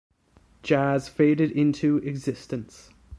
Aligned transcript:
Jaz 0.63 1.07
faded 1.07 1.51
into 1.51 1.97
existence 1.97 2.89